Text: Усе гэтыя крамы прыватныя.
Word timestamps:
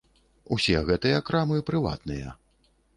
Усе 0.55 0.79
гэтыя 0.89 1.21
крамы 1.29 1.63
прыватныя. 1.71 2.39